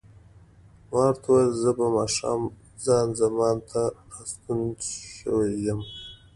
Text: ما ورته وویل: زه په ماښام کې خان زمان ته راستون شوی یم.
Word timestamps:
ما 0.91 1.01
ورته 1.05 1.25
وویل: 1.29 1.51
زه 1.61 1.69
په 1.77 1.85
ماښام 1.95 2.41
کې 2.49 2.79
خان 2.83 3.07
زمان 3.21 3.57
ته 3.69 3.81
راستون 4.11 4.61
شوی 5.15 5.51
یم. 5.65 5.79